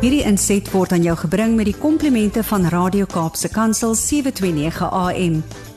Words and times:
Hierdie 0.00 0.22
inset 0.24 0.64
word 0.72 0.94
aan 0.96 1.02
jou 1.04 1.12
gebring 1.26 1.58
met 1.58 1.66
die 1.68 1.76
komplimente 1.76 2.40
van 2.48 2.62
Radio 2.72 3.04
Kaapse 3.04 3.50
Kansel 3.52 3.92
729 3.92 4.86
AM. 4.96 5.34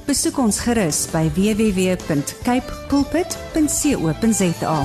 Besoek 0.07 0.37
ons 0.39 0.61
gerus 0.63 1.01
by 1.11 1.25
www.cape 1.35 2.77
pulpit.co.za. 2.87 4.77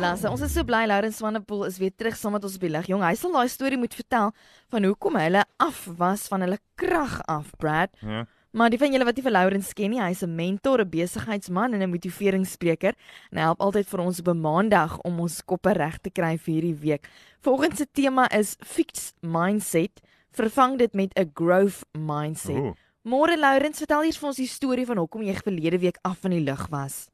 Laat 0.00 0.28
ons 0.28 0.44
is 0.44 0.52
so 0.52 0.68
bly 0.68 0.82
Laurens 0.92 1.16
Swanepoel 1.16 1.64
is 1.70 1.80
weer 1.80 1.96
terug 1.96 2.20
saam 2.20 2.36
met 2.36 2.44
ons 2.44 2.60
op 2.60 2.66
die 2.68 2.74
lig. 2.76 2.92
Jong, 2.92 3.06
hy 3.08 3.16
sal 3.16 3.32
daai 3.32 3.48
storie 3.48 3.80
moet 3.80 3.96
vertel 3.96 4.36
van 4.68 4.90
hoekom 4.90 5.16
hy 5.16 5.40
af 5.64 5.86
was 5.96 6.28
van 6.28 6.44
hulle 6.44 6.60
krag 6.76 7.22
af, 7.24 7.56
Brad. 7.56 7.96
Ja. 8.04 8.26
Maar 8.50 8.70
die 8.70 8.78
van 8.78 8.90
julle 8.90 9.04
wat 9.06 9.14
nie 9.14 9.22
vir 9.22 9.32
Laurens 9.32 9.72
ken 9.78 9.90
nie, 9.90 10.00
hy's 10.02 10.22
'n 10.22 10.34
mentor, 10.34 10.80
'n 10.80 10.90
besigheidsman 10.90 11.72
en 11.74 11.82
'n 11.82 11.90
motiveringsspreker. 11.90 12.94
En 13.30 13.38
hy 13.38 13.44
help 13.44 13.60
altyd 13.60 13.86
vir 13.86 14.00
ons 14.00 14.20
op 14.20 14.28
'n 14.28 14.40
maandag 14.40 14.98
om 15.00 15.20
ons 15.20 15.44
koppe 15.44 15.72
reg 15.72 15.98
te 15.98 16.10
kry 16.10 16.36
vir 16.38 16.54
hierdie 16.54 16.80
week. 16.80 17.08
Volgens 17.40 17.76
se 17.76 17.86
tema 17.92 18.28
is 18.30 18.56
fixed 18.60 19.14
mindset. 19.20 20.00
Vervang 20.32 20.78
dit 20.78 20.92
met 20.94 21.12
'n 21.18 21.30
growth 21.34 21.84
mindset. 21.92 22.56
Ooh. 22.56 22.74
Môre 23.04 23.36
Laurens, 23.38 23.78
vertel 23.78 24.04
eers 24.04 24.18
vir 24.18 24.26
ons 24.28 24.36
die 24.36 24.46
storie 24.46 24.86
van 24.86 24.96
hoekom 24.96 25.22
jy 25.22 25.34
verlede 25.34 25.78
week 25.78 25.98
af 26.02 26.18
van 26.18 26.30
die 26.30 26.44
lug 26.44 26.68
was. 26.68 27.08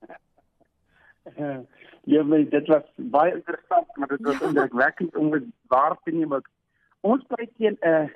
Ja, 2.06 2.22
maar 2.22 2.48
dit 2.48 2.66
was 2.66 2.82
baie 2.96 3.34
interessant, 3.34 3.96
maar 3.96 4.08
dit 4.08 4.20
was 4.20 4.38
Ja. 4.38 4.46
indrukwekkend 4.48 5.16
om 5.16 5.30
dit 5.30 5.42
waar 5.66 5.98
te 6.04 6.10
neem. 6.10 6.40
Ons 7.00 7.24
bly 7.26 7.48
teen 7.56 7.76
'n 7.80 7.88
uh, 7.88 8.08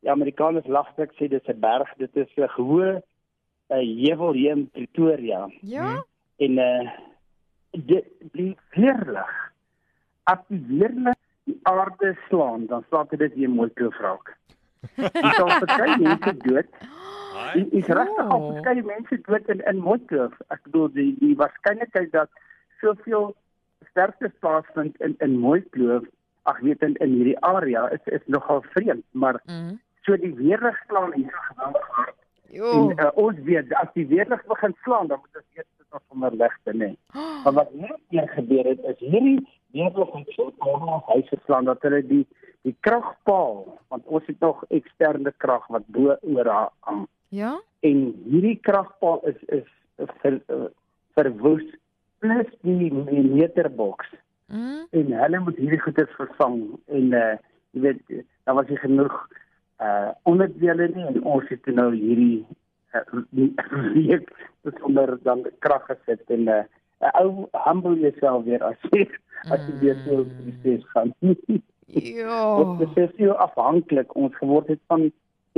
die 0.00 0.10
Amerikaners 0.10 0.66
laglik 0.66 1.12
sê 1.18 1.28
dit 1.28 1.42
is 1.42 1.48
'n 1.54 1.60
berg, 1.60 1.88
dit 1.98 2.16
is 2.16 2.28
'n 2.36 2.48
gehoë 2.56 3.02
'n 3.70 3.84
heuwel 4.04 4.32
hier 4.32 4.50
in 4.56 4.70
Pretoria 4.70 5.48
Ja? 5.62 6.02
en 6.38 6.58
uh 6.58 6.90
dit 7.72 8.04
die 8.32 8.56
weerlig. 8.74 9.52
As 10.24 10.38
die 10.48 10.64
weerlig 10.68 11.14
die 11.44 11.58
aarde 11.62 12.16
slaan, 12.28 12.66
dan 12.66 12.84
slaan 12.88 13.06
dit 13.10 13.34
weer 13.34 13.50
mooi 13.50 13.70
kloofraak. 13.70 14.36
Dit 14.96 15.34
sal 15.36 15.48
verskeie 15.50 15.98
mense 15.98 16.36
dood. 16.36 16.66
Dit 17.54 17.72
is 17.72 17.86
regtig 17.86 18.26
al 18.30 18.40
Oh. 18.42 18.52
verskeie 18.52 18.82
mense 18.82 19.20
dood 19.26 19.48
in 19.48 19.60
in 19.66 19.78
Mooikloof. 19.78 20.32
Ek 20.50 20.62
bedoel 20.64 20.88
die 20.92 21.16
die 21.20 21.36
waarskynlikheid 21.36 22.10
dat 22.12 22.28
soveel 22.80 23.34
sterftes 23.90 24.32
plaasvind 24.40 25.00
in 25.00 25.14
in 25.20 25.38
Mooikloof, 25.38 26.04
ag 26.42 26.58
weet 26.60 26.82
in 26.82 26.94
in 26.96 27.12
hierdie 27.12 27.38
area 27.40 27.86
is 27.90 28.00
is 28.06 28.26
nogal 28.26 28.62
vreemd, 28.74 29.04
maar 29.12 29.40
Mhm. 29.46 29.76
So 30.06 30.16
die 30.16 30.34
weerlig 30.34 30.76
slaan 30.88 31.12
hier 31.14 31.30
so 31.30 31.42
geweldig 31.54 31.88
hard. 31.98 32.16
Jo. 32.50 32.70
En 32.72 32.98
uh, 33.04 33.10
ons 33.14 33.38
weet 33.46 33.72
as 33.78 33.88
die 33.94 34.06
weerlig 34.10 34.44
begin 34.50 34.74
slaan, 34.82 35.06
dan 35.06 35.20
moet 35.22 35.36
ons 35.42 35.56
eers 35.56 35.66
dit 35.78 35.86
af 35.90 36.02
onder 36.08 36.34
ligte, 36.34 36.72
nê. 36.74 36.90
Maar 37.44 37.52
wat 37.52 37.70
hier 38.08 38.28
gebeur 38.28 38.64
het 38.64 38.80
is 38.84 38.98
hierdie 38.98 39.38
weerlig 39.72 40.12
het 40.12 40.32
so 40.34 40.50
baie 40.58 41.00
huise 41.12 41.36
geslaan 41.36 41.64
dat 41.70 41.82
hulle 41.82 42.02
die 42.06 42.26
die 42.62 42.74
kragpaal, 42.84 43.78
want 43.88 44.04
ons 44.06 44.26
het 44.26 44.40
nog 44.40 44.64
eksterne 44.68 45.32
krag 45.40 45.66
wat 45.72 45.86
bo 45.86 46.16
oor 46.20 46.46
haar 46.46 46.70
hang 46.80 47.06
Ja? 47.32 47.54
en 47.80 48.00
hierdie 48.26 48.58
kragpaal 48.60 49.22
is 49.30 49.38
is 49.48 49.68
ver, 50.20 50.40
uh, 50.52 50.66
verwoes 51.16 51.64
plus 52.18 52.50
die 52.66 52.90
meterboks 52.92 54.10
Mhm. 54.50 54.82
en 54.90 55.12
hulle 55.22 55.38
moet 55.40 55.56
hierdie 55.56 55.80
goeders 55.80 56.10
vervang 56.18 56.58
en 56.90 57.12
uh 57.14 57.36
jy 57.72 57.80
weet 57.86 58.00
daar 58.44 58.54
was 58.58 58.68
nie 58.68 58.76
genoeg 58.82 59.14
uh 59.80 60.10
onderdele 60.28 60.88
nie 60.94 61.06
en 61.06 61.22
ons 61.24 61.48
het 61.48 61.66
nou 61.66 61.90
hierdie 61.94 62.44
uh, 62.94 63.22
die 63.30 63.50
week 63.94 64.28
sonder 64.80 65.16
dan 65.22 65.46
krag 65.64 65.86
gesit 65.88 66.36
en 66.36 66.48
uh 66.48 66.62
'n 67.00 67.12
ou 67.22 67.48
humble 67.66 67.96
jouself 68.00 68.44
weer 68.44 68.62
as 68.64 68.80
jy 68.92 69.08
as 69.50 69.60
jy 69.66 69.74
weer 69.80 69.98
so 70.04 70.24
proses 70.24 70.86
gaan. 70.92 71.14
Jo. 71.90 72.36
Ons 72.62 72.98
is 73.02 73.10
so 73.18 73.34
afhanklik 73.42 74.12
ons 74.14 74.36
geword 74.38 74.68
het 74.70 74.78
van 74.86 75.08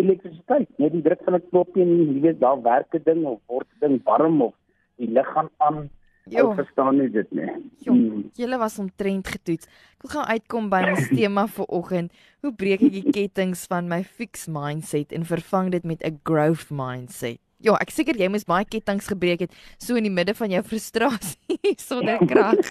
elektrisiteit, 0.01 0.71
net 0.81 0.95
die 0.95 1.03
druk 1.05 1.21
van 1.27 1.35
'n 1.37 1.49
knoppie 1.51 1.83
en 1.83 1.91
jy 2.15 2.21
weet 2.25 2.41
daar 2.41 2.63
werk 2.63 2.95
'n 2.95 3.03
ding 3.05 3.25
of 3.27 3.41
word 3.47 3.69
'n 3.75 3.81
ding 3.81 4.01
warm 4.05 4.41
of 4.43 4.55
die 4.97 5.11
lig 5.11 5.29
gaan 5.35 5.51
aan. 5.59 5.91
Jo. 6.31 6.47
Ou 6.49 6.55
verstaan 6.55 6.99
nie 6.99 7.09
dit 7.11 7.31
nie. 7.33 7.49
Jong, 7.83 8.31
julle 8.39 8.59
was 8.59 8.79
omtrent 8.79 9.27
getoets. 9.29 9.67
Ek 9.99 10.03
wil 10.03 10.11
gou 10.11 10.25
uitkom 10.31 10.69
by 10.71 10.83
ons 10.93 11.09
tema 11.19 11.47
vir 11.47 11.67
oggend. 11.69 12.13
Hoe 12.43 12.53
breek 12.55 12.83
ek 12.83 12.93
die 12.93 13.11
kettinge 13.11 13.57
van 13.69 13.89
my 13.89 14.03
fixed 14.05 14.49
mindset 14.49 15.13
en 15.13 15.25
vervang 15.25 15.71
dit 15.73 15.85
met 15.85 16.03
'n 16.07 16.21
growth 16.25 16.71
mindset? 16.71 17.39
Ja, 17.63 17.75
ek 17.81 17.91
seker 17.91 18.17
jy 18.19 18.29
moes 18.29 18.45
baie 18.45 18.65
kettinge 18.65 19.03
gebreek 19.07 19.41
het 19.41 19.53
so 19.79 19.95
in 19.95 20.03
die 20.03 20.11
midde 20.15 20.35
van 20.35 20.51
jou 20.51 20.63
frustrasie 20.71 21.75
sonder 21.79 22.19
krag. 22.27 22.59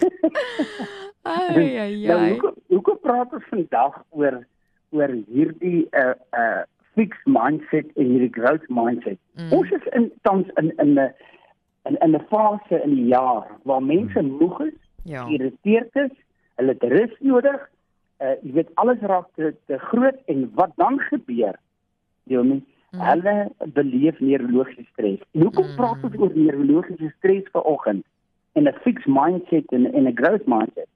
Ai 1.24 1.76
ai 1.78 2.06
Nou, 2.06 2.18
ai. 2.18 2.30
hoekom 2.32 2.54
hoekom 2.68 2.98
praat 3.02 3.32
ons 3.32 3.44
vandag 3.50 4.00
oor 4.10 4.40
oor 4.92 5.12
hierdie 5.28 5.86
uh 5.96 6.14
uh 6.36 6.62
fixed 6.96 7.24
mindset 7.26 7.88
en 7.96 8.10
hierdie 8.10 8.32
growth 8.34 8.66
mindset? 8.68 9.18
Mm. 9.38 9.52
Ons 9.52 9.70
is 9.70 9.86
in 9.96 10.10
tans 10.26 10.48
in 10.60 10.72
in 10.82 10.98
'n 10.98 11.12
in 11.84 11.96
in 12.00 12.14
'n 12.14 12.24
fase 12.30 12.82
in 12.82 12.94
die 12.94 13.06
jaar 13.06 13.46
waar 13.64 13.82
mense 13.82 14.22
moeg 14.22 14.60
is, 14.60 14.74
Ja. 15.04 15.24
geïrriteerd 15.26 15.96
is, 15.96 16.10
hulle 16.56 16.72
het 16.78 16.82
rus 16.82 17.14
nodig. 17.20 17.70
Uh 18.20 18.34
jy 18.42 18.52
weet 18.52 18.70
alles 18.74 18.98
raak 19.00 19.26
te, 19.34 19.54
te 19.66 19.78
groot 19.78 20.16
en 20.26 20.50
wat 20.54 20.70
dan 20.76 20.98
gebeur? 21.00 21.58
Jy 22.24 22.36
weet 22.42 22.62
Mm. 22.92 23.00
hulle 23.00 23.50
beleef 23.72 24.20
neurologiese 24.20 24.84
stres. 24.92 25.18
En 25.32 25.40
hoekom 25.42 25.64
Mm. 25.66 25.76
praat 25.76 26.04
ons 26.04 26.16
oor 26.18 26.30
neurologiese 26.34 27.12
stres 27.18 27.42
vanoggend 27.52 28.04
en 28.52 28.68
'n 28.68 28.72
fixed 28.82 29.06
mindset 29.06 29.64
en 29.72 29.92
en 29.94 30.06
'n 30.06 30.16
growth 30.16 30.46
mindset? 30.46 30.86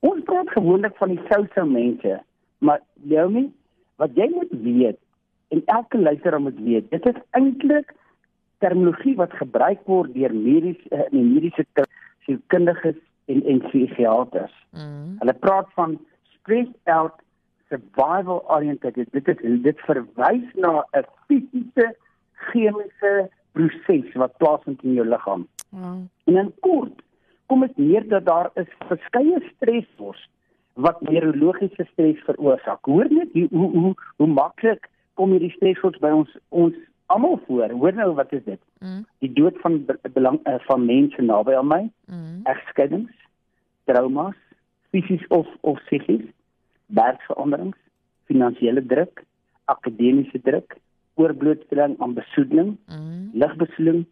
Ons 0.00 0.22
praat 0.24 0.48
gewoonlik 0.50 0.96
van 0.96 1.08
die 1.08 1.20
sou-sou 1.28 1.66
mense, 1.70 2.22
maar 2.58 2.80
Leomi, 3.02 3.52
wat 3.96 4.10
jy 4.14 4.28
moet 4.34 4.52
weet 4.62 4.98
en 5.48 5.62
elke 5.64 5.98
luisteraar 5.98 6.40
moet 6.40 6.60
weet, 6.60 6.90
dit 6.90 7.06
is 7.06 7.14
eintlik 7.30 7.94
terminologie 8.58 9.16
wat 9.16 9.32
gebruik 9.32 9.82
word 9.84 10.14
deur 10.14 10.34
medies 10.34 10.80
uh, 10.90 11.04
die 11.10 11.22
mediese 11.22 11.66
sielkundiges 12.26 12.98
en 13.26 13.44
en 13.44 13.62
psigiaters. 13.68 14.54
Mm. 14.72 15.16
Hulle 15.20 15.34
praat 15.44 15.70
van 15.74 15.98
stressed 16.38 16.92
out 16.96 17.22
survival 17.68 18.44
oriented. 18.48 18.94
Dit 19.12 19.28
is 19.28 19.62
dit 19.62 19.80
verwys 19.88 20.46
na 20.54 20.84
'n 20.92 21.04
fisiese 21.26 21.94
chemiese 22.50 23.30
proses 23.52 24.12
wat 24.14 24.36
plaasvind 24.36 24.82
in 24.82 24.92
jou 24.92 25.06
liggaam. 25.08 25.46
Wow. 25.70 26.06
En 26.24 26.36
in 26.36 26.52
kort 26.60 27.02
kom 27.46 27.60
dit 27.60 27.76
neer 27.76 28.08
dat 28.08 28.24
daar 28.24 28.50
is 28.54 28.68
verskeie 28.88 29.40
stresors 29.54 30.28
wat 30.74 31.00
neurologiese 31.00 31.86
stres 31.92 32.20
veroorsaak. 32.24 32.84
Hoor 32.84 33.06
net 33.08 33.32
hoe 33.32 33.48
hoe 33.50 33.70
hoe, 33.78 33.94
hoe 34.16 34.26
maklik 34.26 34.88
kom 35.14 35.30
hierdie 35.30 35.54
stresors 35.56 35.98
by 35.98 36.10
ons 36.10 36.38
ons 36.48 36.74
almal 37.06 37.40
voor. 37.46 37.70
Hoor 37.70 37.92
nou 37.94 38.14
wat 38.14 38.32
is 38.32 38.44
dit? 38.44 38.60
Mm. 38.78 39.06
Die 39.18 39.32
dood 39.32 39.58
van 39.60 39.84
be- 39.84 39.98
belang 40.12 40.40
uh, 40.46 40.54
van 40.58 40.84
mense 40.86 41.22
naby 41.22 41.52
aan 41.54 41.66
my, 41.66 41.90
Mm. 42.06 42.40
egskeidings, 42.44 43.12
traumas, 43.84 44.34
fisies 44.90 45.26
of 45.28 45.46
of 45.60 45.78
psigies, 45.84 46.24
werkveranderings, 46.86 47.76
finansiële 48.24 48.86
druk, 48.86 49.22
akademiese 49.64 50.40
druk, 50.42 50.76
oorblootstelling 51.14 51.96
aan 52.00 52.14
besoedeling, 52.14 52.76
Mm. 52.86 53.30
ligbesoedeling. 53.32 54.06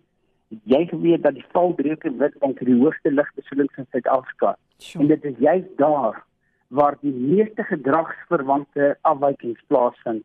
Jy 0.63 0.87
geweet 0.87 1.23
dat 1.23 1.35
die 1.35 1.45
valbreuk 1.53 2.05
in 2.05 2.19
Witbank 2.19 2.59
die 2.65 2.79
hoogste 2.81 3.11
ligbesoedeling 3.13 3.71
in 3.77 3.87
Suid-Afrika. 3.91 4.49
En 4.49 4.83
Sjoe. 4.85 5.07
dit 5.07 5.25
is 5.25 5.35
juist 5.39 5.77
daar 5.77 6.25
waar 6.69 6.97
die 7.01 7.13
meeste 7.13 7.63
gedragsverwante 7.63 8.99
afwykings 9.01 9.61
plaasvind 9.67 10.23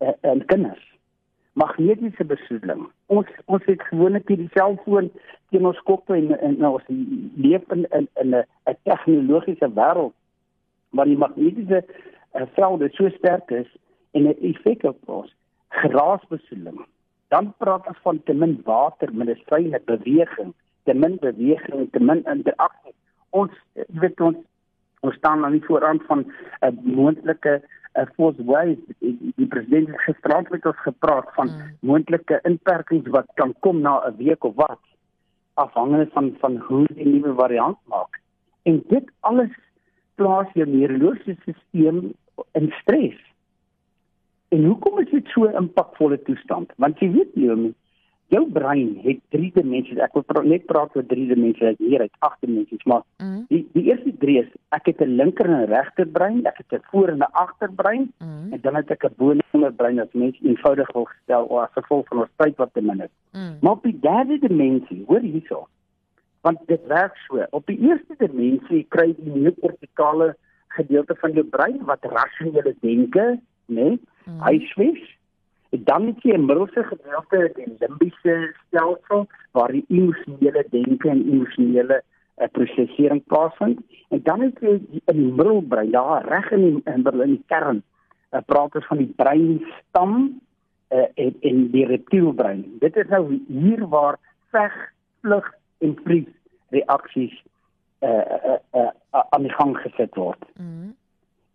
uh, 0.00 0.08
in 0.20 0.44
kinders. 0.46 0.96
Magnetiese 1.58 2.24
besoedeling. 2.24 2.84
Ons 3.06 3.30
ons 3.46 3.64
het 3.66 3.82
gewoonlik 3.90 4.28
hierdie 4.30 4.50
selfoon 4.54 5.10
teen 5.50 5.66
ons 5.66 5.80
koppe 5.88 6.14
en, 6.14 6.30
en 6.38 6.66
ons 6.68 6.84
leef 7.42 7.64
in 7.74 7.86
in 7.98 8.06
in 8.22 8.36
'n 8.36 8.76
tegnologiese 8.88 9.68
wêreld 9.80 10.14
waar 10.90 11.10
die 11.10 11.18
magnetiese 11.24 11.82
uh, 11.84 12.46
velde 12.54 12.88
so 12.92 13.10
sterk 13.16 13.50
is 13.50 13.70
en 14.12 14.28
'n 14.28 14.36
effek 14.50 14.82
op 14.82 15.08
ons 15.08 15.34
geraasbesoedeling. 15.68 16.86
Dan 17.28 17.54
praat 17.58 17.86
ons 17.86 17.98
van 18.02 18.22
te 18.22 18.34
min 18.34 18.60
water, 18.64 19.14
medisyne, 19.14 19.80
beweging, 19.84 20.54
te 20.84 20.94
min 20.94 21.16
beweging, 21.20 21.90
te 21.92 22.00
min 22.00 22.24
interaksie. 22.24 22.94
Ons 23.30 23.52
jy 23.74 24.00
weet 24.04 24.20
ons 24.20 24.38
ons 25.00 25.14
staan 25.14 25.44
aan 25.44 25.58
die 25.58 25.66
voorrand 25.66 26.02
van 26.06 26.18
'n 26.18 26.30
uh, 26.66 26.70
moontlike 26.82 27.62
force 28.06 28.44
wave. 28.44 28.76
Die, 28.98 29.32
die 29.36 29.46
president 29.46 29.88
het 29.88 30.00
gisterand 30.00 30.50
met 30.50 30.66
ons 30.66 30.80
gepraat 30.82 31.28
van 31.34 31.46
Mm. 31.46 31.76
moontlike 31.80 32.40
inperkings 32.42 33.08
wat 33.08 33.26
kan 33.34 33.54
kom 33.60 33.80
na 33.80 34.02
'n 34.06 34.16
week 34.16 34.44
of 34.44 34.54
wat 34.54 34.80
afhangende 35.54 36.08
van 36.12 36.36
van 36.38 36.56
hoe 36.56 36.86
die 36.94 37.06
nuwe 37.06 37.34
variant 37.34 37.78
maak. 37.84 38.20
En 38.62 38.82
dit 38.88 39.10
alles 39.20 39.50
plaas 40.14 40.46
jou 40.52 40.68
neurologiese 40.68 41.54
stelsel 41.68 42.14
in 42.52 42.72
stres. 42.80 43.18
En 44.48 44.64
hoekom 44.64 44.98
is 44.98 45.10
dit 45.10 45.26
so 45.26 45.44
'n 45.44 45.54
impakvolle 45.54 46.22
toestand? 46.22 46.72
Want 46.76 46.98
jy 46.98 47.10
weet 47.10 47.34
Leonie, 47.34 47.74
jou 48.28 48.42
brein 48.52 48.98
het 49.02 49.18
drie 49.32 49.50
dimensies. 49.54 49.98
Ek 50.04 50.12
wil 50.12 50.22
pra 50.28 50.42
net 50.44 50.66
praat 50.66 50.96
oor 50.96 51.06
drie 51.06 51.26
dimensies. 51.28 51.78
Hier 51.78 52.00
het 52.00 52.12
agt 52.18 52.40
dimensies, 52.44 52.84
maar 52.84 53.02
Mm. 53.18 53.44
die 53.48 53.66
die 53.72 53.84
eerste 53.90 54.12
drie 54.18 54.38
is 54.42 54.48
ek 54.70 54.86
het 54.86 55.00
'n 55.00 55.16
linker 55.16 55.46
en 55.46 55.62
'n 55.62 55.70
regter 55.72 56.06
brein, 56.06 56.44
ek 56.46 56.56
het 56.58 56.72
'n 56.72 56.84
voor 56.90 57.08
en 57.08 57.18
'n 57.18 57.32
agterbrein 57.32 58.12
Mm. 58.20 58.52
en 58.52 58.60
dan 58.60 58.74
het 58.74 58.90
ek 58.90 59.04
'n 59.04 59.14
bo-en 59.16 59.74
brein 59.76 59.98
as 60.00 60.12
mens 60.12 60.38
eenvoudig 60.42 60.92
wil 60.92 61.04
gestel 61.04 61.44
of 61.44 61.60
as 61.60 61.72
gevolg 61.72 62.06
van 62.08 62.18
ons 62.18 62.30
tyd 62.36 62.56
wat 62.56 62.70
te 62.74 62.80
min 62.82 63.00
is. 63.00 63.10
Mm. 63.32 63.56
Maar 63.60 63.72
op 63.72 63.82
die 63.82 63.98
derde 64.00 64.38
dimensie, 64.38 65.04
hoor 65.06 65.20
hierso. 65.20 65.68
Want 66.42 66.58
dit 66.66 66.86
werk 66.86 67.16
so. 67.16 67.44
Op 67.50 67.66
die 67.66 67.78
eerste 67.78 68.14
dimensie 68.18 68.86
kry 68.88 69.06
jy 69.06 69.14
die 69.24 69.40
neokortikale 69.40 70.36
gedeelte 70.68 71.14
van 71.14 71.32
jou 71.32 71.44
brein 71.44 71.84
wat 71.84 72.04
rasionele 72.04 72.74
denke, 72.80 73.40
né? 73.66 73.74
Nee, 73.74 73.98
Mm. 74.26 74.40
hy 74.42 74.58
swes. 74.58 75.16
Dan 75.70 76.06
het 76.06 76.22
jy 76.22 76.32
'n 76.36 76.44
middelste 76.46 76.82
gedeelte, 76.84 77.50
die 77.54 77.76
limbiese 77.78 78.54
stelsel 78.66 79.26
waar 79.52 79.72
die 79.72 79.84
emosionele 79.88 80.64
denke 80.70 81.08
en 81.08 81.24
emosionele 81.32 82.02
uh, 82.38 82.46
prosesering 82.52 83.24
plaasvind. 83.26 83.80
En 84.08 84.20
dan 84.22 84.40
het 84.40 84.58
jy 84.60 84.68
in 85.04 85.16
die 85.16 85.32
middelbrein, 85.32 85.90
daar 85.90 86.24
reg 86.28 86.50
in 86.50 86.60
die 86.60 86.82
in, 86.94 87.02
die- 87.02 87.22
in 87.22 87.28
die 87.30 87.42
kern, 87.46 87.82
uh, 88.32 88.40
praat 88.46 88.74
ons 88.74 88.86
van 88.86 88.96
die 88.96 89.12
breinstam 89.16 90.40
uh, 90.92 91.04
en 91.14 91.34
en 91.40 91.70
die 91.70 91.84
reptielbrein. 91.86 92.64
Dit 92.80 92.96
is 92.96 93.06
nou 93.08 93.40
hier 93.48 93.88
waar 93.88 94.16
veg, 94.50 94.92
vlug 95.20 95.52
en 95.78 95.96
vries 96.04 96.26
reaksies 96.70 97.42
uh, 98.00 98.08
uh, 98.08 98.56
uh, 98.74 98.80
uh, 99.14 99.22
aan 99.30 99.42
die 99.42 99.52
gang 99.52 99.76
gesit 99.76 100.14
word 100.14 100.44
Mm. 100.56 100.94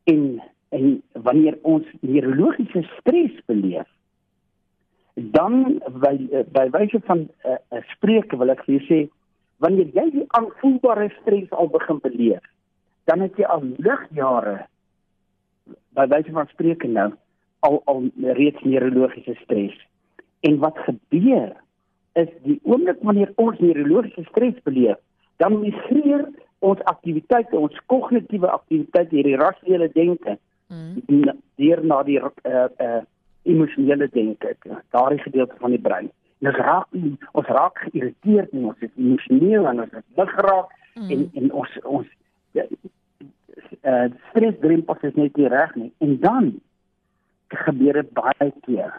en 0.04 0.42
en 0.69 1.01
wanneer 1.12 1.57
ons 1.62 1.86
neurologiese 2.01 2.81
stres 3.00 3.31
beleef 3.45 3.88
dan 5.13 5.80
by 6.01 6.15
by 6.51 6.69
wyse 6.74 7.00
van 7.06 7.19
'n 7.19 7.30
uh, 7.45 7.57
uh, 7.71 7.81
spreuke 7.94 8.38
wil 8.38 8.50
ek 8.50 8.63
vir 8.65 8.75
jou 8.75 8.86
sê 8.89 9.00
wanneer 9.57 9.88
jy 9.94 10.10
die 10.12 10.25
aanvoelbare 10.27 11.10
stres 11.21 11.51
al 11.51 11.68
begin 11.69 12.00
beleef 12.01 12.42
dan 13.06 13.19
het 13.21 13.38
jy 13.38 13.45
al 13.45 13.62
ligjare 13.77 14.65
by 15.95 16.06
wyse 16.07 16.31
van 16.31 16.48
spreuke 16.48 16.88
nou 16.88 17.12
al 17.60 17.81
al 17.86 18.04
reeds 18.39 18.62
neurologiese 18.63 19.36
stres 19.44 19.75
en 20.42 20.57
wat 20.60 20.77
gebeur 20.77 21.54
is 22.13 22.30
die 22.44 22.59
oomblik 22.63 22.98
wanneer 23.01 23.31
ons 23.36 23.59
neurologiese 23.59 24.24
stres 24.30 24.57
beleef 24.63 24.98
dan 25.38 25.59
migreer 25.59 26.25
ons 26.59 26.80
aktiwiteite 26.83 27.57
ons 27.57 27.80
kognitiewe 27.86 28.48
aktiwiteite 28.48 29.16
hierdie 29.16 29.38
rasionele 29.38 29.89
denke 29.94 30.38
Mm. 30.74 31.01
n- 31.07 31.42
deur 31.56 31.83
na 31.86 32.04
die 32.04 32.18
uh 32.19 32.68
uh 32.80 33.01
emosionele 33.44 34.07
denke, 34.12 34.56
daardie 34.90 35.22
gedeelte 35.22 35.56
van 35.60 35.75
die 35.75 35.81
brein. 35.81 36.12
En 36.42 36.51
ons 36.51 36.57
raak 36.57 36.88
ons 37.31 37.48
raak 37.48 37.80
geïrriteerd 37.88 38.51
en 38.51 38.72
ons 38.72 38.80
is 38.80 38.95
emosioneel 38.95 39.68
en 39.68 39.84
ons 39.86 40.00
is 40.00 40.07
lig 40.18 40.34
geraak 40.38 40.72
Mm. 40.94 41.10
en 41.10 41.30
en 41.34 41.51
ons 41.51 41.80
ons 41.84 42.07
uh 43.81 44.10
stresdrempels 44.30 45.07
is 45.07 45.16
net 45.18 45.38
nie 45.38 45.50
reg 45.50 45.75
nie. 45.75 45.90
En 46.06 46.19
dan 46.19 46.51
gebeur 47.48 47.98
dit 48.01 48.12
baie 48.13 48.50
keer. 48.66 48.94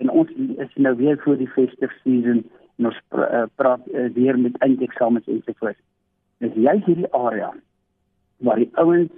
En 0.00 0.10
ons 0.10 0.30
is 0.64 0.72
nou 0.74 0.94
weer 0.96 1.18
voor 1.24 1.36
die 1.36 1.50
festive 1.52 1.92
season 2.02 2.42
en 2.76 2.88
ons 2.90 3.00
pra, 3.08 3.28
uh, 3.28 3.44
praat 3.54 3.84
uh, 3.92 4.08
weer 4.16 4.38
met 4.38 4.56
eindeksamens 4.64 5.28
en 5.28 5.42
so 5.44 5.52
voort. 5.60 5.78
Dis 6.44 6.56
jy 6.66 6.74
hierdie 6.88 7.12
area 7.16 7.52
waar 8.44 8.60
die 8.60 8.70
ouens 8.80 9.12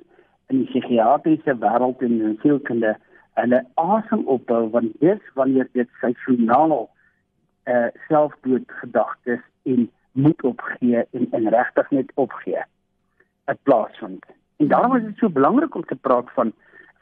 in 0.50 0.62
die 0.62 0.68
psigiatriese 0.70 1.54
wêreld 1.62 2.02
en 2.06 2.20
in 2.20 2.36
sielkunde 2.42 2.96
hulle 3.40 3.60
asem 3.74 4.24
ophou 4.34 4.64
want 4.74 4.96
dis 5.02 5.22
wanneer 5.38 5.68
dit 5.78 5.90
seisonaal 6.00 6.88
eh 7.68 7.74
uh, 7.74 7.88
selfdoodgedagtes 8.08 9.44
en 9.72 9.90
moed 10.12 10.42
opgee 10.42 11.04
en 11.10 11.26
en 11.30 11.48
regtig 11.54 11.90
net 11.90 12.12
opgee 12.14 12.62
het 13.48 13.62
plaasvind. 13.62 14.24
En 14.56 14.68
daarom 14.68 14.96
is 14.96 15.04
dit 15.04 15.16
so 15.18 15.28
belangrik 15.30 15.74
om 15.74 15.84
te 15.84 15.96
praat 15.96 16.30
van 16.38 16.52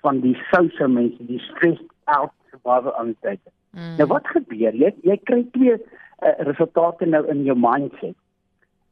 van 0.00 0.20
die 0.20 0.36
souse 0.50 0.88
mense, 0.88 1.26
die 1.26 1.40
stressed 1.40 1.92
out 2.04 2.32
survival 2.50 2.92
anxiety. 2.92 3.50
Mm. 3.70 3.96
Nou 3.96 4.06
wat 4.06 4.28
gebeur? 4.28 4.74
Jy 4.74 4.92
jy 5.02 5.16
kry 5.24 5.42
twee 5.56 5.74
uh, 5.76 6.34
resultate 6.48 7.06
nou 7.06 7.24
in 7.32 7.42
jou 7.48 7.56
mindset. 7.58 8.16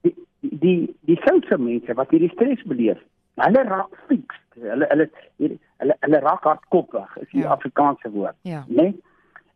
Die 0.07 0.15
die 0.41 0.79
die 1.11 1.21
souse 1.27 1.59
mense 1.59 1.95
wat 2.01 2.11
hierdie 2.11 2.33
stres 2.35 2.65
beleef, 2.71 3.01
hulle 3.41 3.63
raak 3.69 4.01
fiks. 4.09 4.41
Hulle 4.55 4.89
hulle 4.91 5.11
hierdie- 5.37 5.61
hulle 5.85 5.97
hulle 6.07 6.21
raak 6.25 6.45
hardkoppig, 6.49 7.17
is 7.21 7.29
die 7.31 7.43
Ja. 7.45 7.53
Afrikaanse 7.57 8.11
woord, 8.11 8.37
Ja. 8.43 8.65
né? 8.69 8.83
Nee? 8.83 8.95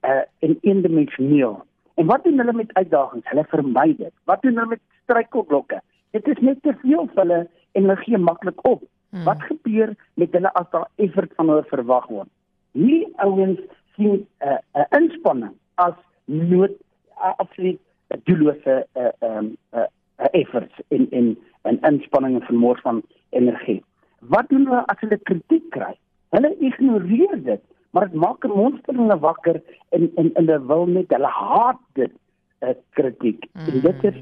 Uh 0.02 0.22
in 0.38 0.58
eendimensioneel. 0.62 1.64
En 1.94 2.06
wat 2.06 2.24
doen 2.24 2.38
hulle 2.38 2.52
met 2.52 2.72
uitdagings? 2.74 3.28
Hulle 3.28 3.44
vermy 3.48 3.94
dit. 3.96 4.12
Wat 4.24 4.42
doen 4.42 4.54
hulle 4.56 4.66
met 4.76 4.80
struikelblokke? 5.02 5.80
Dit 6.10 6.28
is 6.28 6.38
net 6.40 6.62
te 6.62 6.74
veel 6.82 7.06
vir 7.06 7.22
hulle 7.22 7.40
en 7.72 7.82
hulle 7.82 7.96
gee 7.96 8.18
maklik 8.18 8.60
op. 8.66 8.82
Mm. 9.10 9.24
Wat 9.24 9.42
gebeur 9.42 9.94
met 10.14 10.32
hulle 10.32 10.52
as 10.52 10.70
daar 10.70 10.86
effort 10.96 11.32
van 11.36 11.48
hulle 11.48 11.64
verwag 11.72 12.06
word? 12.06 12.28
Hierdie 12.72 13.08
ouens 13.16 13.60
sien 13.96 14.12
'n 14.14 14.26
uh, 14.46 14.58
'n 14.74 14.80
uh, 14.80 14.84
inspanning 15.00 15.54
as 15.74 15.94
nood 16.24 16.70
uh, 17.18 17.32
absoluut 17.36 17.80
doellose 18.24 18.86
uh, 18.94 19.08
um, 19.20 19.56
uh, 19.74 19.80
uh, 20.20 20.26
efforts 20.30 20.74
in 20.88 21.10
in 21.10 21.36
'n 21.64 21.78
inspanning 21.82 22.34
en 22.40 22.46
vermoë 22.46 22.80
van 22.80 23.02
energie. 23.30 23.82
Wat 24.20 24.48
doen 24.48 24.66
hulle 24.66 24.84
as 24.86 25.00
hulle 25.00 25.18
kritiek 25.22 25.70
kry? 25.70 25.94
Hulle 26.34 26.50
ignoreer 26.60 27.36
dit, 27.44 27.62
maar 27.90 28.08
dit 28.08 28.20
maak 28.20 28.44
'n 28.44 28.56
monster 28.56 28.94
in 28.94 29.00
hulle 29.00 29.18
wakker 29.18 29.62
en 29.88 30.10
en 30.14 30.30
hulle 30.34 30.58
wil 30.66 30.86
net 30.86 31.10
hulle 31.10 31.32
haat 31.42 31.80
dit 31.92 32.12
uh, 32.60 32.74
kritiek. 32.90 33.48
Mm. 33.52 33.66
En 33.66 33.80
dit 33.80 34.04
is. 34.04 34.18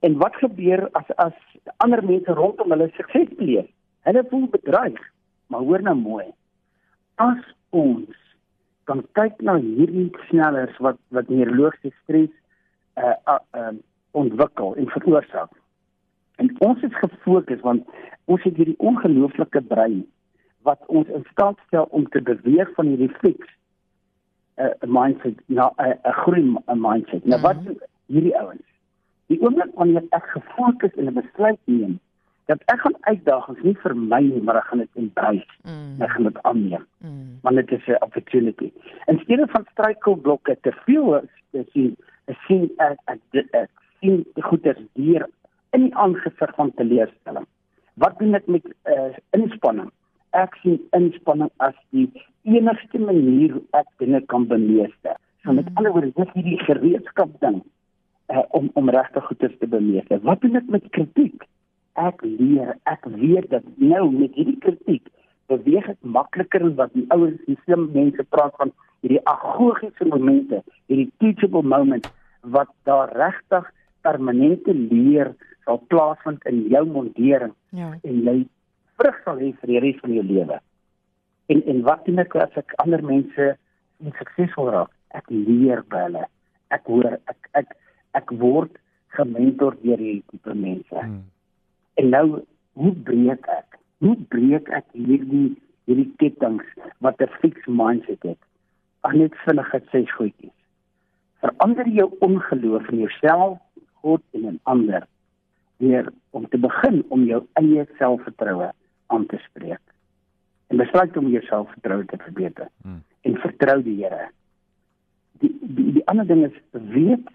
En 0.00 0.16
wat 0.18 0.36
gebeur 0.36 0.88
as 0.92 1.16
as 1.16 1.38
ander 1.76 2.04
mense 2.04 2.32
rondom 2.32 2.70
hulle 2.70 2.90
sukses 2.94 3.28
beleef? 3.36 3.66
Hulle 4.00 4.24
voel 4.30 4.46
bedreig. 4.50 5.00
Maar 5.46 5.60
hoor 5.60 5.82
nou 5.82 5.96
mooi. 5.96 6.24
As 7.14 7.42
ons 7.70 8.16
kan 8.84 9.02
kyk 9.12 9.40
na 9.40 9.56
hierdie 9.58 10.10
snellers 10.28 10.78
wat 10.78 10.98
wat 11.08 11.28
neurologiese 11.28 11.96
stres 12.02 12.30
uh, 12.96 13.14
uh 13.26 13.38
um 13.52 13.82
ontwikkel 14.10 14.74
en 14.76 14.88
veroorsaak. 14.88 15.50
En 16.36 16.50
ons 16.58 16.82
is 16.82 16.98
gefokus 16.98 17.60
want 17.60 17.86
ons 18.24 18.42
het 18.42 18.56
hierdie 18.56 18.78
ongelooflike 18.78 19.62
brein 19.70 20.02
wat 20.62 20.80
ons 20.86 21.08
in 21.08 21.24
staat 21.30 21.58
stel 21.66 21.84
om 21.90 22.08
te 22.08 22.22
beweeg 22.22 22.70
van 22.74 22.86
hierdie 22.86 23.12
fix 23.20 23.46
'n 24.56 24.62
uh, 24.64 24.88
mindset 24.88 25.38
na 25.46 25.72
'n 25.78 25.88
uh, 25.88 25.94
'n 26.10 26.12
groei 26.22 26.42
m- 26.42 26.80
mindset. 26.80 27.24
Nou 27.24 27.40
wat 27.40 27.64
doen 27.64 27.78
hierdie 28.06 28.36
ouens? 28.38 28.66
Die 29.26 29.40
oomblik 29.40 29.74
wanneer 29.74 30.04
ek 30.10 30.26
gefokus 30.36 30.94
en 30.96 31.06
'n 31.08 31.14
besluit 31.14 31.58
neem 31.64 31.98
dat 32.46 32.60
ek 32.66 32.80
gaan 32.80 32.96
uitdagings 33.00 33.62
nie 33.62 33.76
vermy 33.78 34.20
nie, 34.20 34.42
maar 34.42 34.56
ek 34.56 34.64
gaan 34.64 34.78
dit 34.78 34.88
embrace. 34.94 35.46
Mm. 35.64 36.02
Ek 36.02 36.10
gaan 36.10 36.22
dit 36.22 36.42
aanneem 36.42 36.86
Mm. 37.00 37.38
want 37.42 37.56
dit 37.56 37.70
is 37.72 37.86
'n 37.86 38.02
opportunity. 38.04 38.72
In 39.06 39.18
steede 39.18 39.46
van 39.46 39.66
struikelblokke 39.72 40.58
te 40.60 40.72
veel 40.84 41.22
te 41.50 41.64
sien, 41.72 41.96
ek 42.26 42.36
sien 42.46 42.70
ek 42.76 42.98
ek, 43.04 43.20
ek, 43.32 43.46
ek 43.54 43.70
sien 44.00 44.24
die 44.34 44.42
goeie 44.42 44.74
deur 44.94 45.26
in 45.72 45.80
die 45.82 45.94
aangesig 45.96 46.54
van 46.54 46.72
teleurstelling. 46.74 47.46
Wat 47.94 48.18
doen 48.18 48.34
ek 48.34 48.46
met 48.46 48.64
uh, 48.84 49.16
inspanning? 49.30 49.90
Ek 50.32 50.54
sien 50.62 50.78
inspanning 50.96 51.50
as 51.60 51.74
die 51.92 52.08
enigste 52.44 52.98
manier 52.98 53.52
hoe 53.52 53.62
ek 53.78 53.86
dinge 53.98 54.20
kan 54.32 54.46
bemeester. 54.48 55.16
So 55.44 55.52
met 55.52 55.66
Mhm. 55.68 55.76
ander 55.76 55.92
woorde, 55.92 56.12
dis 56.16 56.32
hierdie 56.34 56.58
gereedskap 56.64 57.40
ding 57.40 57.62
uh, 58.30 58.42
om 58.50 58.70
om 58.74 58.88
regtig 58.88 59.24
goeders 59.24 59.58
te 59.60 59.66
bemeester. 59.66 60.20
Wat 60.22 60.40
doen 60.40 60.56
ek 60.56 60.68
met 60.68 60.84
kritiek? 60.90 61.42
Ek 61.94 62.22
leer, 62.22 62.76
ek 62.86 63.04
weet 63.04 63.50
dat 63.50 63.62
nou 63.76 64.10
met 64.10 64.32
hierdie 64.34 64.58
kritiek 64.58 65.02
beweeg 65.48 65.88
ek 65.88 65.98
makliker 66.00 66.62
en 66.62 66.74
wat 66.76 66.92
die 66.94 67.04
ouens 67.12 67.40
die 67.46 67.58
slim 67.64 67.90
mense 67.92 68.24
praat 68.30 68.54
van 68.56 68.72
hierdie 69.02 69.20
agogiese 69.26 70.06
momente, 70.08 70.62
hierdie 70.88 71.10
teachable 71.18 71.62
moment 71.62 72.08
wat 72.40 72.68
daar 72.84 73.12
regtig 73.12 73.68
permanente 74.02 74.72
leer 74.74 75.34
sal 75.66 75.78
plaasvind 75.92 76.42
in 76.46 76.62
jou 76.70 76.86
mondering 76.86 77.52
Ja. 77.70 77.92
en 78.02 78.22
jy 78.24 78.46
vrug 79.02 79.18
sal 79.24 79.40
hê 79.42 79.50
vir 79.60 79.72
die 79.72 79.82
res 79.82 79.98
van 80.02 80.14
jou 80.14 80.24
lewe. 80.26 80.58
En 81.52 81.62
en 81.72 81.82
wat 81.88 82.04
doen 82.06 82.22
ek 82.22 82.36
as 82.38 82.54
ek 82.60 82.74
ander 82.84 83.02
mense 83.02 83.48
sien 83.56 84.14
suksesvol 84.18 84.70
raak? 84.74 84.92
Ek 85.18 85.26
leer 85.30 85.82
by 85.90 86.06
hulle. 86.06 86.24
Ek 86.74 86.86
hoor 86.88 87.18
ek 87.18 87.50
ek 87.58 87.74
ek 88.18 88.32
word 88.42 88.78
gementor 89.16 89.76
deur 89.82 89.98
hierdie 90.00 90.22
tipe 90.30 90.54
mense. 90.56 90.96
Hmm. 90.96 91.24
En 92.00 92.08
nou, 92.14 92.26
hoe 92.80 92.94
breek 93.08 93.48
ek? 93.52 93.78
Hoe 94.04 94.16
breek 94.32 94.70
ek 94.72 94.86
hierdie 94.96 95.52
hierdie 95.90 96.10
kettinge 96.22 96.64
wat 97.04 97.20
'n 97.20 97.34
fixed 97.42 97.68
mindset 97.68 98.22
het? 98.22 98.40
Ag 99.02 99.14
net 99.18 99.34
vinnige 99.44 99.82
ses 99.90 100.10
goedjies. 100.16 100.54
Verander 101.42 101.88
jou 101.88 102.08
ongeloof 102.20 102.88
in 102.90 102.98
jouself, 103.02 103.58
God 104.02 104.22
en 104.32 104.44
in 104.44 104.60
ander 104.62 105.06
deur 105.82 106.12
om 106.30 106.46
te 106.48 106.58
begin 106.58 107.02
om 107.08 107.24
jou 107.26 107.42
eie 107.58 107.86
selfvertroue 107.98 108.70
aan 109.12 109.26
te 109.30 109.38
spreek. 109.48 109.80
En 110.72 110.80
besluit 110.80 111.16
om 111.20 111.28
jou 111.32 111.42
selfvertroue 111.48 112.04
te 112.10 112.18
verbeter 112.24 112.68
Hmm. 112.82 113.02
en 113.28 113.36
vertrou 113.44 113.82
die 113.82 113.98
Here. 114.04 114.30
Die, 115.42 115.52
die 115.60 115.92
die 115.98 116.06
ander 116.06 116.26
ding 116.26 116.44
is 116.44 116.58
weet 116.72 117.28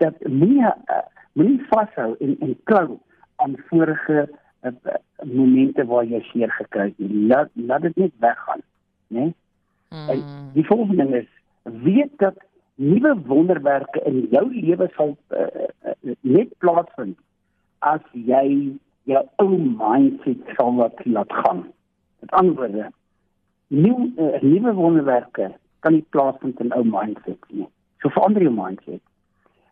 dat 0.00 0.26
moenie 0.26 0.64
uh, 0.64 1.04
moenie 1.32 1.60
vashou 1.70 2.14
en 2.18 2.36
en 2.40 2.56
klou 2.64 2.98
aan 3.36 3.56
vorige 3.68 4.28
uh, 4.62 4.72
momente 5.22 5.84
waar 5.86 6.04
jy 6.04 6.20
seer 6.32 6.50
gekry 6.50 6.90
het 6.90 6.98
nie. 6.98 7.26
Laat 7.26 7.50
laat 7.54 7.86
dit 7.86 7.96
net 7.96 8.12
weggaan, 8.18 8.62
né? 9.06 9.20
Nee? 9.20 9.34
Mm. 9.88 10.08
En 10.08 10.50
die 10.52 10.66
volgende 10.66 11.08
is 11.18 11.28
weet 11.62 12.12
dat 12.16 12.36
nuwe 12.74 13.14
wonderwerke 13.26 14.02
in 14.04 14.26
jou 14.30 14.44
lewe 14.54 14.90
sal 14.94 15.16
uh, 15.28 15.46
uh, 15.84 16.14
net 16.20 16.52
plaasvind 16.58 17.18
as 17.78 18.02
jy 18.12 18.74
jou 19.08 19.24
ou 19.42 19.56
mindset 19.56 20.54
sal 20.56 20.74
laat 20.76 21.04
laat 21.04 21.32
gaan. 21.42 21.64
Met 22.20 22.30
ander 22.40 22.54
woorde, 22.54 22.88
nuwe 23.68 24.08
uh, 24.16 24.40
nuwe 24.42 24.74
wonderwerke 24.74 25.52
kan 25.80 25.94
nie 25.96 26.04
plaasvind 26.14 26.60
in 26.60 26.74
ou 26.76 26.84
mindset 26.84 27.52
nie. 27.52 27.68
So 28.02 28.12
verander 28.14 28.44
jou 28.44 28.54
mindset. 28.54 29.02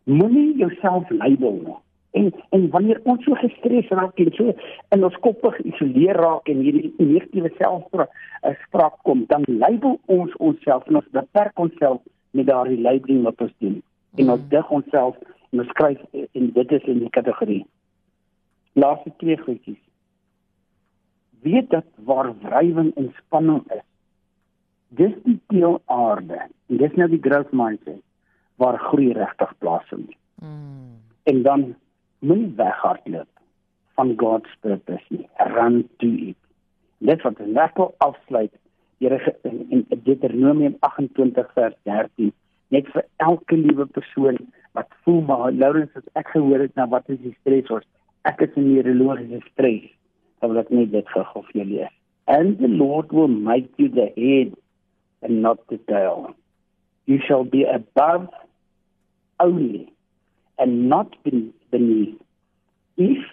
Moenie 0.03 0.55
jouself 0.57 1.09
label 1.09 1.59
nie. 1.65 1.77
En 2.17 2.31
en 2.55 2.69
wanneer 2.73 3.01
ons 3.03 3.23
so 3.23 3.37
gestres 3.37 3.89
raak 3.93 4.19
en 4.23 4.31
so 4.33 4.53
in 4.95 5.05
ons 5.05 5.17
koppe 5.25 5.51
geïsoleer 5.59 6.17
raak 6.17 6.49
en 6.49 6.63
hierdie 6.65 6.93
negatiewe 6.97 7.51
selfspraak 7.59 8.95
uh, 8.95 9.01
kom, 9.03 9.25
dan 9.29 9.45
label 9.47 9.99
ons 10.05 10.33
onsself 10.49 10.87
en 10.87 11.01
ons 11.03 11.15
beperk 11.19 11.59
onsself 11.59 12.01
met 12.31 12.47
daardie 12.49 12.81
labeling 12.81 13.25
wat 13.27 13.41
ons 13.41 13.53
doen. 13.63 13.81
En 14.17 14.29
ons 14.29 14.41
mm. 14.41 14.49
dig 14.49 14.69
onsself 14.79 15.17
en 15.51 15.61
ons 15.61 15.73
skryf 15.75 15.99
en 16.13 16.53
dit 16.53 16.71
is 16.79 16.87
in 16.93 17.03
die 17.05 17.13
kategorie. 17.13 17.65
Laaste 18.77 19.13
twee 19.17 19.37
goedjies. 19.41 19.81
Weet 21.41 21.69
dat 21.73 21.85
waar 21.95 22.31
wrywing 22.43 22.91
en 22.95 23.09
spanning 23.17 23.63
is, 23.73 23.85
dis 24.99 25.15
die 25.23 25.39
teel 25.47 25.81
aarde. 25.85 26.45
En 26.67 26.77
dis 26.81 26.93
nou 26.99 27.09
die 27.09 27.21
growth 27.21 27.51
mindset 27.51 28.03
waar 28.61 28.77
groei 28.89 29.11
regtig 29.13 29.53
plaasvind. 29.57 30.13
Mm. 30.41 31.01
En 31.23 31.41
dan 31.43 31.65
moenie 32.19 32.53
weghardloop 32.55 33.29
van 33.97 34.13
God's 34.17 34.55
purpose 34.61 35.05
nie. 35.09 35.27
Run 35.37 35.83
to 35.97 36.07
it. 36.07 36.37
Dit 36.97 37.21
wat 37.21 37.37
die 37.37 37.51
nakel 37.53 37.93
afsluit 37.97 38.53
Here 38.99 39.35
in, 39.43 39.85
Deuteronomium 40.03 40.77
28 40.79 41.51
vers 41.53 41.75
13 41.85 42.31
net 42.73 42.87
vir 42.93 43.03
elke 43.21 43.57
liewe 43.59 43.85
persoon 43.97 44.39
wat 44.77 44.89
voel 45.05 45.21
maar 45.27 45.51
Lawrence 45.53 46.01
as 46.01 46.07
ek 46.21 46.31
gehoor 46.33 46.63
het 46.65 46.73
na 46.79 46.87
wat 46.89 47.05
is 47.13 47.19
die 47.21 47.35
stres 47.35 47.69
ons 47.75 47.85
ek 48.27 48.41
stres 49.51 49.85
net 50.69 50.91
dit 50.91 51.13
lees. 51.55 51.93
And 52.27 52.57
the 52.59 52.67
lord 52.67 53.11
will 53.11 53.27
make 53.27 53.69
you 53.77 53.87
the 53.89 54.07
head 54.17 54.53
and 55.21 55.41
not 55.41 55.59
the 55.69 55.77
tail. 55.77 56.35
You 57.05 57.19
shall 57.25 57.45
be 57.45 57.63
above 57.63 58.27
only 59.39 59.93
and 60.59 60.89
not 60.89 61.15
beneath. 61.23 62.19
If 62.97 63.23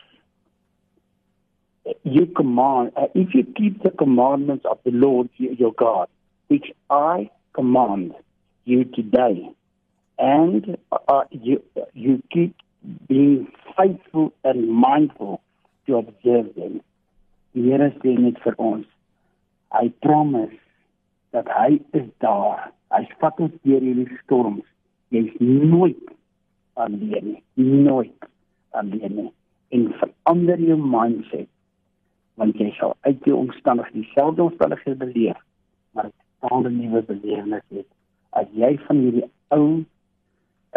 you 2.02 2.26
command, 2.26 2.92
uh, 2.96 3.06
if 3.14 3.34
you 3.34 3.44
keep 3.44 3.82
the 3.82 3.90
commandments 3.90 4.64
of 4.70 4.78
the 4.84 4.90
Lord 4.90 5.28
your 5.36 5.72
God, 5.72 6.08
which 6.48 6.66
I 6.90 7.30
command 7.54 8.14
you 8.64 8.84
today, 8.84 9.50
and 10.18 10.76
uh, 10.92 11.24
you 11.30 11.62
you 11.92 12.22
keep 12.30 12.54
being 13.08 13.46
faithful 13.76 14.32
and 14.44 14.68
mindful 14.68 15.40
to 15.86 15.96
observe 15.96 16.54
them. 16.54 16.80
Die 17.54 17.70
Here 17.70 17.90
sê 18.02 18.14
net 18.18 18.40
vir 18.44 18.56
ons, 18.58 18.86
hy 19.74 19.88
promise 20.02 20.58
dat 21.34 21.48
hy 21.54 21.80
is 21.98 22.08
daar. 22.24 22.70
Hy 22.94 23.04
vat 23.22 23.40
ons 23.42 23.54
deur 23.66 23.82
hierdie 23.82 24.20
storms. 24.24 24.66
Jy's 25.14 25.34
nooit 25.40 26.12
alleen 26.74 27.34
nie, 27.34 27.42
nooit 27.54 28.30
alleen 28.74 29.18
nie. 29.20 29.30
En 29.74 29.90
verander 30.00 30.62
jou 30.62 30.78
mindset 30.78 31.50
want 32.40 32.58
jy 32.58 32.70
sal 32.78 32.96
uit 33.06 33.26
jou 33.28 33.36
omstandighede 33.38 34.02
dieselfde 34.02 34.42
omstandighede 34.42 34.96
beleef 35.04 35.38
maar 35.94 36.06
'n 36.06 36.12
totale 36.40 36.70
nuwe 36.70 37.02
belewenis 37.02 37.66
het 37.68 37.86
as 38.30 38.46
jy 38.52 38.78
van 38.86 38.96
hierdie 38.96 39.28
ou 39.48 39.84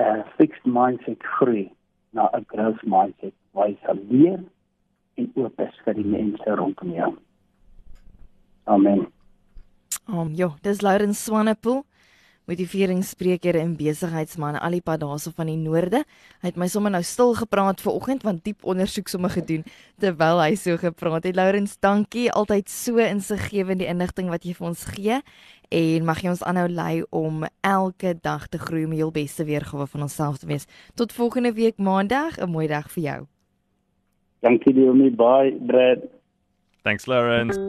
uh 0.04 0.22
fixed 0.38 0.66
mindset 0.66 1.24
groei 1.38 1.70
na 2.12 2.30
'n 2.34 2.46
growth 2.48 2.84
mindset 2.84 3.34
waar 3.52 3.68
jy 3.68 3.78
sal 3.86 4.00
leer 4.10 4.44
en 5.18 5.32
oop 5.36 5.60
is 5.60 5.76
vir 5.86 5.94
die 5.94 6.06
mense 6.06 6.56
rondom 6.56 6.92
jou. 6.94 7.18
Amen. 8.64 9.08
Om 10.08 10.34
jo, 10.34 10.54
dis 10.62 10.82
Lawrence 10.82 11.24
Swanepoel 11.24 11.84
motiveringsspreker 12.48 13.58
en 13.60 13.76
besigheidsman 13.76 14.56
Alipa 14.64 14.96
daarso 14.98 15.34
van 15.36 15.50
die 15.52 15.58
noorde. 15.60 16.04
Hy 16.40 16.48
het 16.48 16.60
my 16.60 16.70
sommer 16.72 16.94
nou 16.94 17.02
stil 17.04 17.34
gepraat 17.36 17.84
ver 17.84 17.98
oggend 17.98 18.24
want 18.24 18.46
diep 18.46 18.64
ondersoek 18.64 19.12
sommer 19.12 19.34
gedoen 19.34 19.66
terwyl 20.00 20.40
hy 20.40 20.54
so 20.56 20.80
gepraat 20.80 21.28
het. 21.28 21.36
Lourens, 21.36 21.76
dankie. 21.84 22.30
Altyd 22.32 22.72
so 22.72 23.04
insiggewend 23.04 23.84
die 23.84 23.90
inligting 23.92 24.32
wat 24.32 24.48
jy 24.48 24.56
vir 24.56 24.70
ons 24.70 24.86
gee 24.94 25.20
en 25.70 26.06
mag 26.06 26.22
jy 26.22 26.30
ons 26.30 26.44
aanhou 26.44 26.68
lei 26.70 27.04
om 27.10 27.46
elke 27.62 28.16
dag 28.22 28.48
te 28.48 28.58
groei 28.58 28.86
om 28.86 28.94
die 28.96 29.02
heel 29.02 29.12
beste 29.12 29.46
weergawe 29.46 29.88
van 29.88 30.02
onsself 30.02 30.38
te 30.38 30.48
wees. 30.48 30.66
Tot 30.96 31.14
volgende 31.14 31.54
week 31.54 31.78
maandag, 31.78 32.38
'n 32.38 32.50
mooi 32.50 32.68
dag 32.68 32.92
vir 32.92 33.04
jou. 33.04 33.26
Dankie 34.40 34.74
vir 34.74 34.96
my 34.96 35.10
bye, 35.10 35.58
Brad. 35.66 36.00
Thanks 36.84 37.06
Lawrence. 37.06 37.60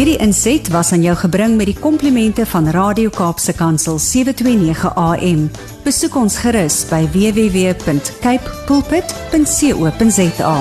Hierdie 0.00 0.16
inset 0.22 0.70
was 0.72 0.92
aan 0.92 1.02
jou 1.04 1.16
gebring 1.18 1.56
met 1.58 1.66
die 1.68 1.76
komplimente 1.76 2.46
van 2.46 2.70
Radio 2.72 3.10
Kaapse 3.12 3.52
Kansel 3.52 3.98
729 3.98 4.94
AM. 4.94 5.50
Besoek 5.84 6.16
ons 6.16 6.38
gerus 6.40 6.88
by 6.88 7.04
www.cape 7.12 8.56
pulpit.co.za. 8.70 10.54